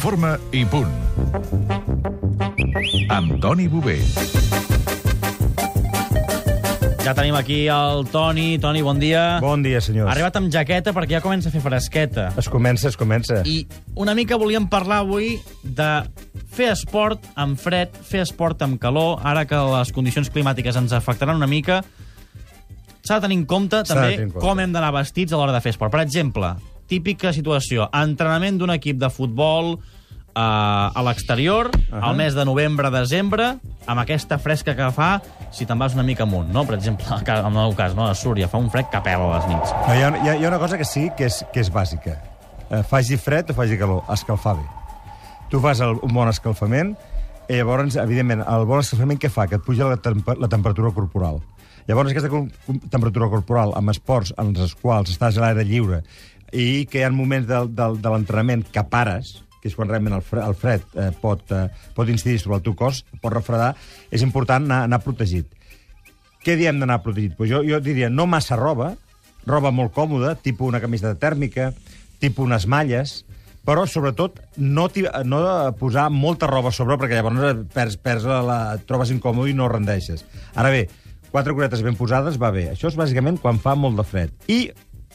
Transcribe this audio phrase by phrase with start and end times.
[0.00, 0.90] Forma i punt.
[3.12, 3.98] Amb Toni Bové.
[7.02, 8.58] Ja tenim aquí el Toni.
[8.62, 9.38] Toni, bon dia.
[9.42, 10.08] Bon dia, senyors.
[10.08, 12.28] Ha arribat amb jaqueta perquè ja comença a fer fresqueta.
[12.38, 13.42] Es comença, es comença.
[13.44, 13.66] I
[13.98, 15.90] una mica volíem parlar avui de
[16.54, 21.36] fer esport amb fred, fer esport amb calor, ara que les condicions climàtiques ens afectaran
[21.40, 21.82] una mica,
[23.02, 24.46] s'ha de tenir en compte també tenir en compte.
[24.46, 25.90] com hem d'anar vestits a l'hora de fer esport.
[25.90, 26.54] Per exemple,
[26.90, 32.08] típica situació, entrenament d'un equip de futbol eh, a l'exterior, uh Ahà.
[32.10, 35.20] al mes de novembre-desembre, amb aquesta fresca que fa,
[35.52, 36.64] si te'n vas una mica amunt, no?
[36.64, 38.06] Per exemple, en el meu cas, no?
[38.06, 39.72] a Súria, fa un fred que pela a les nits.
[39.72, 41.72] No, hi, ha, hi, ha, hi ha una cosa que sí que és, que és
[41.72, 42.18] bàsica.
[42.70, 44.68] Eh, faci fred o faci calor, escalfar bé.
[45.50, 46.94] Tu fas el, un bon escalfament
[47.50, 49.44] i llavors, evidentment, el bon escalfament què fa?
[49.50, 51.42] Que et puja la, temp la temperatura corporal.
[51.88, 52.30] Llavors, aquesta
[52.88, 56.00] temperatura corporal amb esports en els quals estàs a l'aire lliure
[56.52, 60.16] i que hi ha moments del, del, de l'entrenament que pares, que és quan realment
[60.18, 63.72] el fred, el fred eh, pot, eh, pot incidir sobre el teu cos, pot refredar,
[64.10, 65.46] és important anar, anar protegit.
[66.42, 67.36] Què diem d'anar protegit?
[67.38, 68.92] Pues jo, jo diria no massa roba,
[69.46, 71.70] roba molt còmoda, tipus una camiseta tèrmica,
[72.22, 73.20] tipus unes malles,
[73.66, 74.88] però sobretot no,
[75.24, 75.40] no
[75.78, 79.70] posar molta roba a sobre perquè llavors perds, perds la, la, trobes incòmode i no
[79.70, 80.26] rendeixes.
[80.58, 80.88] Ara bé,
[81.30, 82.68] quatre curetes ben posades va bé.
[82.72, 84.34] Això és bàsicament quan fa molt de fred.
[84.50, 84.64] I,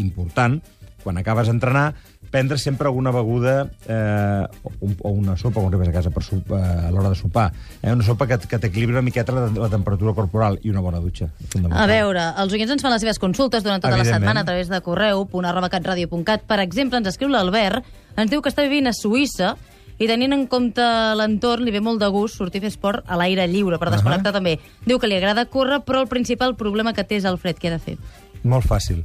[0.00, 0.60] important,
[1.04, 1.92] quan acabes d'entrenar,
[2.32, 6.24] prendre sempre alguna beguda eh, o, un- o una sopa quan arribes a casa per
[6.24, 7.52] sop, eh, a l'hora de sopar.
[7.82, 10.98] Eh, una sopa que, que t'equilibri una miqueta la, la temperatura corporal i una bona
[11.04, 11.28] dutxa.
[11.70, 14.72] A veure, els oients ens fan les seves consultes durant tota la setmana a través
[14.72, 16.42] de correu, punt.arrobacatradio.cat.
[16.48, 17.84] Per exemple, ens escriu l'Albert,
[18.16, 19.54] ens diu que està vivint a Suïssa
[19.98, 20.82] i tenint en compte
[21.14, 24.32] l'entorn li ve molt de gust sortir a fer esport a l'aire lliure, per desconnectar
[24.32, 24.42] uh -huh.
[24.42, 24.58] també.
[24.86, 27.56] Diu que li agrada córrer, però el principal problema que té és el fred.
[27.58, 27.96] Què ha de fer?
[28.42, 29.04] Molt fàcil.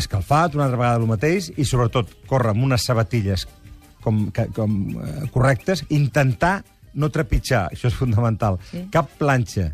[0.00, 3.46] Escalfat, una altra vegada el mateix, i sobretot córrer amb unes sabatilles
[4.04, 6.60] com, que, com eh, correctes, intentar
[6.94, 8.86] no trepitjar, això és fundamental, Sí.
[8.90, 9.70] cap planxa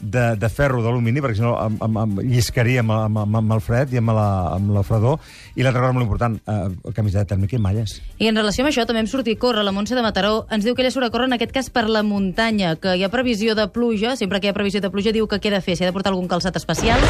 [0.00, 3.52] de, de ferro d'alumini, perquè si no em, em, em lliscaria amb, amb, amb, amb
[3.52, 5.18] el fred i amb la, amb la fredor,
[5.56, 7.98] i l'altra cosa molt important, eh, camiseta tèrmica i malles.
[8.16, 9.64] I en relació amb això, també hem sortit a córrer.
[9.66, 11.84] La Montse de Mataró ens diu que ella surt a córrer en aquest cas per
[11.90, 15.12] la muntanya, que hi ha previsió de pluja, sempre que hi ha previsió de pluja
[15.12, 17.00] diu que què ha de fer, si ha de portar algun calçat especial,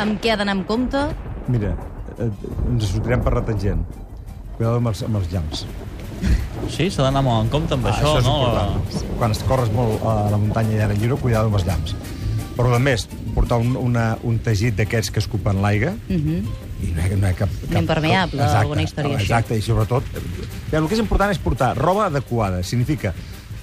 [0.00, 1.10] amb què ha d'anar amb compte...
[1.50, 1.74] Mira,
[2.20, 3.84] ens sortirem per la tangent.
[4.56, 5.64] Cuidado amb els, amb els llamps.
[6.68, 8.34] Sí, s'ha d'anar molt en compte amb això, és no?
[8.36, 9.12] important.
[9.18, 11.94] Quan es corres molt a la muntanya i ara lliure, cuidado amb els llamps.
[12.56, 16.40] Però, a més, portar un, una, un teixit d'aquests que escupen l'aigua, Uh -huh.
[16.82, 17.80] i no hi ha, no hi ha cap, cap...
[17.80, 19.24] impermeable, alguna història així.
[19.24, 20.04] Exacte, i sobretot...
[20.70, 22.62] Ja, el que és important és portar roba adequada.
[22.62, 23.14] Significa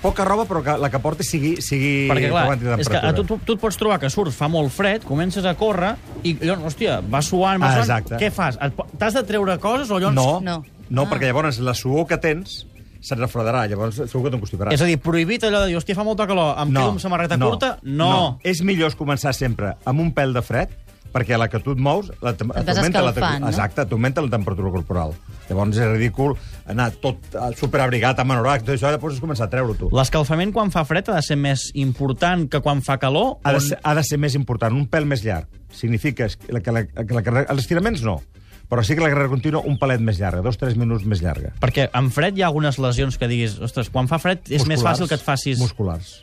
[0.01, 3.23] poca roba, però que la que portis sigui, sigui Perquè, clar, és que a tu,
[3.27, 6.73] tu, tu et pots trobar que surts, fa molt fred, comences a córrer, i llavors,
[6.73, 8.17] hòstia, vas suant, vas Ah, suant, exacte.
[8.21, 8.57] què fas?
[8.97, 10.15] T'has de treure coses o llavors...
[10.15, 10.61] No, No.
[10.61, 11.09] no, no Ah.
[11.11, 12.65] perquè llavors la suor que tens
[13.01, 14.73] se't refredarà, llavors segur que t'encostiparà.
[14.73, 17.37] És a dir, prohibit allò de dir, hòstia, fa molta calor, em quedo amb samarreta
[17.37, 17.77] curta?
[17.83, 18.39] No.
[18.43, 20.69] És millor començar sempre amb un pèl de fred,
[21.17, 23.49] perquè a la que tu et mous, la, vas t'augmenta la, no?
[23.49, 25.15] Exacte, t'augmenta la temperatura corporal.
[25.49, 26.35] Llavors és ridícul
[26.69, 29.91] anar tot eh, superabrigat, amb anorac, tot això, després has començar a treure-ho tu.
[29.95, 33.37] L'escalfament quan fa fred ha de ser més important que quan fa calor?
[33.43, 35.49] Ha de, ser, ha de ser més important, un pèl més llarg.
[35.73, 36.85] Significa que la, que la,
[37.23, 37.47] que la.
[37.47, 38.19] Els estiraments no,
[38.67, 41.23] però sí que la carrera contínua un palet més llarga, dos o tres minuts més
[41.23, 41.53] llarga.
[41.63, 44.81] Perquè en fred hi ha algunes lesions que diguis, ostres, quan fa fred és més
[44.81, 45.61] Musculars, fàcil que et facis...
[45.61, 46.17] Musculars.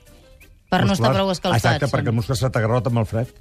[0.69, 1.17] Per no estar Musculars.
[1.17, 1.65] prou escalfats.
[1.65, 3.33] Exacte, perquè el muscle se t'agarrota amb el fred.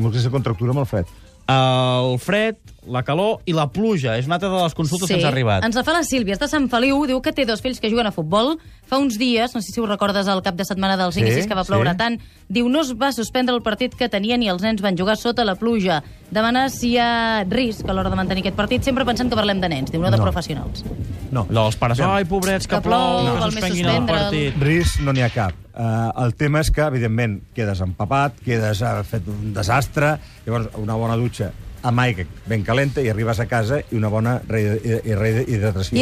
[0.00, 1.08] El muscle se contractura amb el fred.
[1.52, 2.56] El fred,
[2.86, 4.16] la calor i la pluja.
[4.18, 5.64] És una altra de les consultes que ens ha arribat.
[5.66, 7.90] Ens la fa la Sílvia, és de Sant Feliu, diu que té dos fills que
[7.90, 8.56] juguen a futbol.
[8.88, 11.46] Fa uns dies, no sé si ho recordes, el cap de setmana dels Sí, inicis
[11.46, 11.96] que va ploure sí.
[12.00, 12.18] tant,
[12.48, 15.44] diu no es va suspendre el partit que tenien i els nens van jugar sota
[15.44, 16.02] la pluja.
[16.30, 19.60] Demana si hi ha risc a l'hora de mantenir aquest partit, sempre pensant que parlem
[19.60, 20.22] de nens, diu, no de No.
[20.24, 20.84] professionals.
[21.30, 21.46] No.
[21.50, 24.54] Allò, els pares, ai, pobrets, que, Que plou, val que suspenguin el partit.
[24.60, 25.54] Risc no n'hi ha cap.
[25.70, 30.94] Uh, el tema és que, evidentment, quedes empapat, quedes uh, fet un desastre, llavors una
[30.94, 31.52] bona dutxa
[31.82, 34.98] amb aigua ben calenta i arribes a casa i una bona re- i-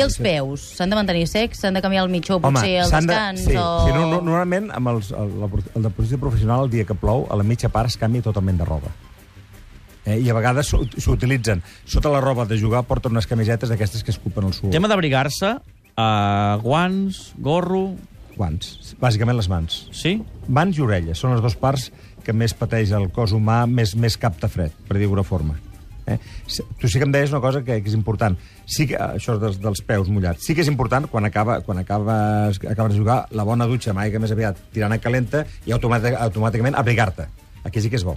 [0.03, 0.65] els peus?
[0.77, 1.61] S'han de mantenir secs?
[1.63, 3.45] S'han de canviar el mitjó, potser al s'han de- descans?
[3.45, 3.67] sí, o...
[3.87, 7.27] sí, no, no, normalment amb els, el, el, el deportista professional el dia que plou,
[7.31, 8.91] a la mitja part es canvia totalment de roba.
[10.09, 11.63] Eh, I a vegades s'u- s'utilitzen.
[11.85, 14.73] Sota la roba de jugar porten unes camisetes d'aquestes que escupen el suor.
[14.73, 15.57] Tema d'abrigar-se,
[15.99, 17.91] uh, guants, gorro...
[18.39, 19.89] Guants, bàsicament les mans.
[19.91, 20.13] Sí?
[20.47, 21.89] Mans i orelles són les dues parts
[22.23, 25.57] que més pateix el cos humà, més, més capta fred, per dir-ho d'alguna forma.
[26.09, 26.17] Eh?
[26.81, 28.37] Tu sí que em deies una cosa que, que és important.
[28.65, 30.41] Sí que, això dels, dels peus mullats.
[30.47, 34.01] Sí que és important, quan, acaba, quan acabes, acabes de jugar, la bona dutxa amb
[34.07, 37.29] aigua més aviat tirant a calenta i automàtic, automàticament abrigar-te.
[37.69, 38.17] Aquí sí que és bo.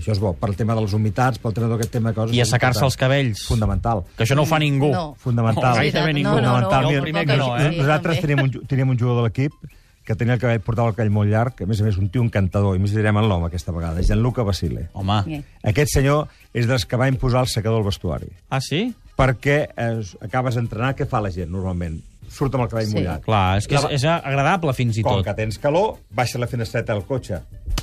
[0.00, 2.32] Això és bo, per al tema de les humitats, pel tema d'aquest tema de coses...
[2.36, 3.42] I assecar-se els cabells.
[3.50, 4.00] Fundamental.
[4.16, 4.88] Que això no ho fa ningú.
[4.94, 5.10] No.
[5.20, 5.74] Fundamental.
[5.74, 6.30] No, gairebé No, ningú.
[6.30, 6.84] no, no, Fundamental.
[6.84, 7.66] Jo el Mira, primer que no, eh?
[7.68, 8.22] Sí, Nosaltres també.
[8.30, 9.52] teníem un, ju- teníem un jugador de l'equip
[10.04, 12.08] que tenia el cabell, portava el cabell molt llarg, que a més a més un
[12.10, 14.88] tio encantador, i més direm el nom aquesta vegada, Gianluca Basile.
[14.94, 15.22] Home.
[15.26, 15.44] Bien.
[15.62, 18.28] Aquest senyor és dels que va imposar el secador al vestuari.
[18.50, 18.94] Ah, sí?
[19.16, 22.00] Perquè eh, acabes d'entrenar, què fa la gent normalment?
[22.30, 22.94] Surt amb el cabell Sí.
[22.94, 23.22] mullat.
[23.24, 25.24] Clar, és que és, La- és agradable fins i Com tot.
[25.26, 27.40] que tens calor, baixa la finestreta del cotxe.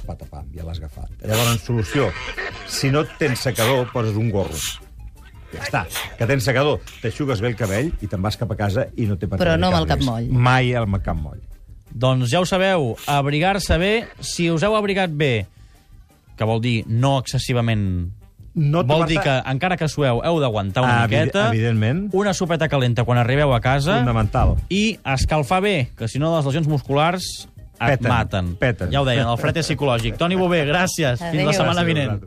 [0.08, 1.10] Patapam, ja l'has agafat.
[1.22, 2.10] Llavors, solució.
[2.66, 4.56] Si no tens secador, poses un gorro.
[5.54, 5.86] Ja està.
[6.18, 9.16] Que tens secador, t'aixugues bé el cabell i te'n vas cap a casa i no
[9.18, 10.28] té per Però no amb cap el cap moll.
[10.32, 11.40] Mai amb el cap moll.
[11.98, 13.92] Doncs ja ho sabeu, abrigar-se bé.
[14.22, 15.48] Si us heu abrigat bé,
[16.38, 18.12] que vol dir no excessivament...
[18.58, 21.44] No vol dir que, encara que sueu, heu d'aguantar una Evi- miqueta.
[21.54, 22.08] evidentment.
[22.18, 24.00] Una sopeta calenta quan arribeu a casa.
[24.00, 24.56] Fundamental.
[24.74, 27.28] I escalfar bé, que si no les lesions musculars
[27.78, 28.48] et Peten, maten.
[28.58, 28.90] peten.
[28.90, 30.18] Ja ho deien, el fred és psicològic.
[30.18, 31.22] Toni Bové, gràcies.
[31.22, 32.18] Fins la setmana vinent.